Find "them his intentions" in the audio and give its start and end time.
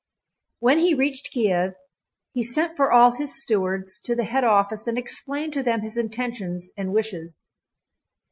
5.61-6.71